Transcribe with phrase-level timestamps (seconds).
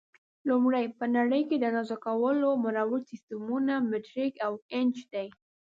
[0.49, 5.27] لومړی: په نړۍ کې د اندازه کولو مروج سیسټمونه مټریک او انچ دي.